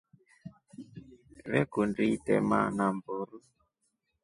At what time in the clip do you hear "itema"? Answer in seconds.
2.15-2.59